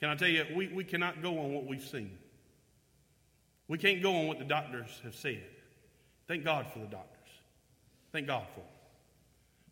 [0.00, 2.16] Can I tell you, we, we cannot go on what we've seen.
[3.66, 5.42] We can't go on what the doctors have said.
[6.26, 7.30] Thank God for the doctors.
[8.12, 8.68] Thank God for them.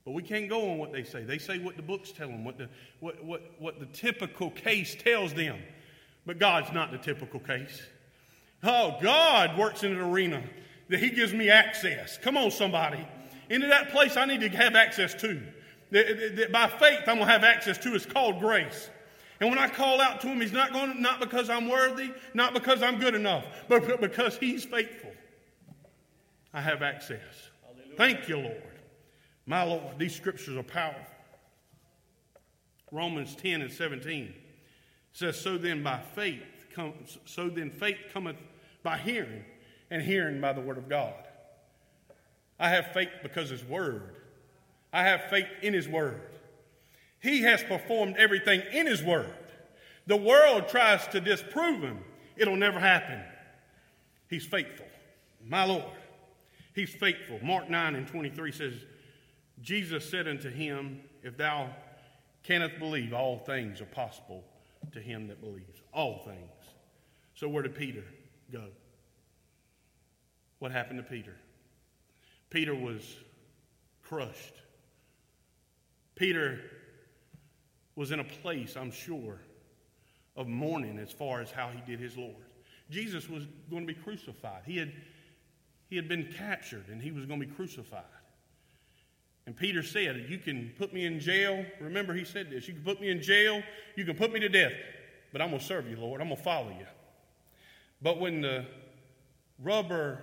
[0.04, 1.24] But we can't go on what they say.
[1.24, 2.68] They say what the books tell them, what the,
[3.00, 5.58] what, what, what the typical case tells them.
[6.24, 7.82] But God's not the typical case.
[8.62, 10.42] Oh, God works in an arena
[10.88, 12.18] that He gives me access.
[12.18, 13.06] Come on, somebody.
[13.50, 15.42] into that place I need to have access to.
[15.90, 17.94] That, that by faith I'm going to have access to.
[17.94, 18.90] It's called grace.
[19.40, 22.10] And when I call out to him, he's not going to, not because I'm worthy,
[22.32, 25.12] not because I'm good enough, but because he's faithful.
[26.54, 27.20] I have access.
[27.62, 27.96] Hallelujah.
[27.96, 28.62] Thank you, Lord.
[29.44, 31.02] My Lord, these scriptures are powerful.
[32.90, 34.32] Romans 10 and 17
[35.12, 36.42] says, So then by faith,
[36.74, 36.94] come,
[37.26, 38.36] so then faith cometh
[38.82, 39.44] by hearing,
[39.90, 41.14] and hearing by the word of God.
[42.58, 44.16] I have faith because his word.
[44.92, 46.22] I have faith in his word.
[47.26, 49.34] He has performed everything in his word.
[50.06, 51.98] The world tries to disprove him.
[52.36, 53.20] It'll never happen.
[54.30, 54.86] He's faithful.
[55.44, 55.82] My Lord.
[56.72, 57.40] He's faithful.
[57.42, 58.74] Mark 9 and 23 says,
[59.60, 61.70] Jesus said unto him, If thou
[62.44, 64.44] canst believe, all things are possible
[64.92, 65.82] to him that believes.
[65.92, 66.70] All things.
[67.34, 68.04] So where did Peter
[68.52, 68.66] go?
[70.60, 71.34] What happened to Peter?
[72.50, 73.16] Peter was
[74.04, 74.54] crushed.
[76.14, 76.60] Peter
[77.96, 79.40] was in a place, I'm sure,
[80.36, 82.36] of mourning as far as how he did his Lord.
[82.90, 84.62] Jesus was going to be crucified.
[84.64, 84.92] He had,
[85.88, 88.04] he had been captured and he was going to be crucified.
[89.46, 91.64] And Peter said, You can put me in jail.
[91.80, 93.62] Remember, he said this You can put me in jail,
[93.96, 94.72] you can put me to death,
[95.32, 96.20] but I'm going to serve you, Lord.
[96.20, 96.86] I'm going to follow you.
[98.02, 98.66] But when the
[99.62, 100.22] rubber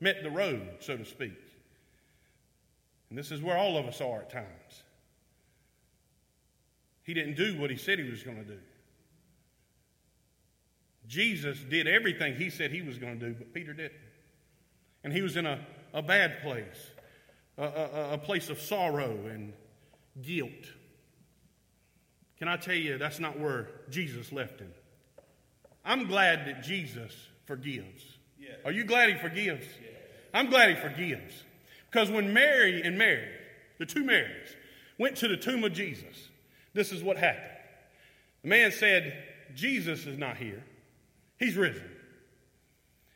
[0.00, 1.36] met the road, so to speak,
[3.10, 4.84] and this is where all of us are at times,
[7.02, 8.58] he didn't do what he said he was going to do.
[11.06, 13.92] Jesus did everything he said he was going to do, but Peter didn't.
[15.04, 15.58] And he was in a,
[15.92, 16.92] a bad place
[17.58, 19.52] a, a, a place of sorrow and
[20.20, 20.50] guilt.
[22.38, 24.72] Can I tell you, that's not where Jesus left him.
[25.84, 27.12] I'm glad that Jesus
[27.44, 28.04] forgives.
[28.38, 28.56] Yes.
[28.64, 29.66] Are you glad he forgives?
[29.80, 30.00] Yes.
[30.34, 31.44] I'm glad he forgives.
[31.90, 33.28] Because when Mary and Mary,
[33.78, 34.56] the two Marys,
[34.98, 36.30] went to the tomb of Jesus,
[36.74, 37.46] this is what happened.
[38.42, 39.16] The man said,
[39.54, 40.62] Jesus is not here,
[41.38, 41.88] he's risen.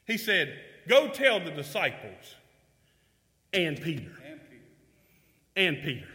[0.07, 0.57] He said,
[0.88, 2.36] Go tell the disciples
[3.52, 4.12] and Peter
[5.57, 6.07] and Peter.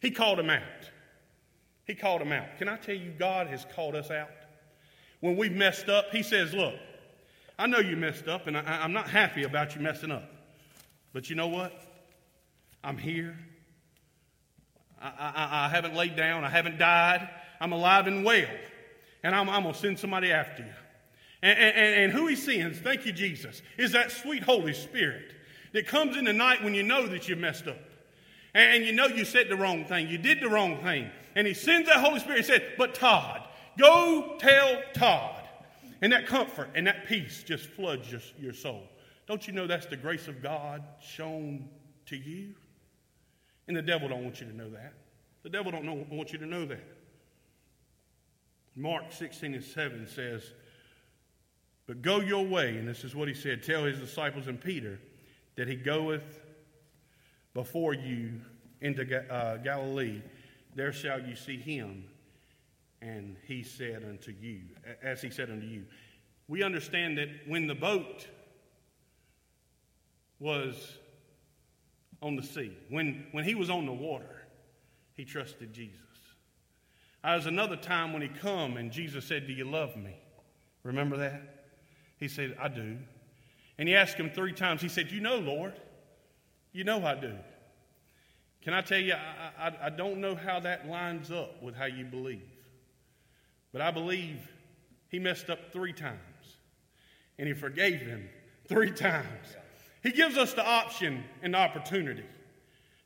[0.00, 0.62] He called him out.
[1.86, 2.58] He called him out.
[2.58, 4.30] Can I tell you, God has called us out?
[5.20, 6.74] When we've messed up, He says, Look,
[7.58, 10.28] I know you messed up, and I, am not happy about you messing up.
[11.12, 11.72] But you know what?
[12.84, 13.38] I'm here.
[15.00, 16.44] I, I, I haven't laid down.
[16.44, 17.28] I haven't died.
[17.60, 18.48] I'm alive and well.
[19.22, 20.72] And I'm, I'm going to send somebody after you.
[21.42, 25.32] And, and, and who He sends, thank you, Jesus, is that sweet Holy Spirit
[25.72, 27.78] that comes in the night when you know that you messed up
[28.54, 31.10] and you know you said the wrong thing, you did the wrong thing.
[31.34, 33.42] And he sends that Holy Spirit and said, But Todd,
[33.78, 35.42] go tell Todd.
[36.00, 38.82] And that comfort and that peace just floods your, your soul.
[39.26, 41.68] Don't you know that's the grace of God shown
[42.06, 42.54] to you?
[43.68, 44.94] And the devil don't want you to know that.
[45.42, 46.84] The devil don't know, want you to know that.
[48.74, 50.52] Mark 16 and 7 says,
[51.86, 55.00] But go your way, and this is what he said, tell his disciples and Peter
[55.56, 56.40] that he goeth
[57.54, 58.32] before you
[58.82, 60.20] into uh, Galilee,
[60.74, 62.04] there shall you see him.
[63.00, 64.60] And he said unto you,
[65.02, 65.84] as he said unto you.
[66.48, 68.26] We understand that when the boat
[70.38, 70.98] was
[72.22, 74.42] on the sea, when, when he was on the water,
[75.14, 76.00] he trusted Jesus.
[77.22, 80.16] There was another time when he come and Jesus said, Do you love me?
[80.82, 81.64] Remember that?
[82.18, 82.96] He said, I do.
[83.78, 84.80] And he asked him three times.
[84.80, 85.74] He said, You know, Lord.
[86.72, 87.34] You know I do.
[88.62, 91.86] Can I tell you, I, I, I, don't know how that lines up with how
[91.86, 92.50] you believe.
[93.72, 94.46] But I believe
[95.08, 96.18] he messed up three times.
[97.38, 98.28] And he forgave him
[98.68, 99.56] three times.
[100.06, 102.22] He gives us the option and the opportunity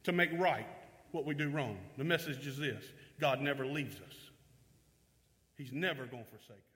[0.04, 0.66] to make right
[1.12, 1.78] what we do wrong.
[1.96, 2.84] The message is this
[3.18, 4.14] God never leaves us,
[5.56, 6.69] He's never going to forsake us.